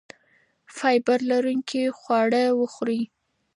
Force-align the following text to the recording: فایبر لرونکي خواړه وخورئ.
فایبر 0.75 1.19
لرونکي 1.31 1.83
خواړه 1.99 2.43
وخورئ. 2.59 3.01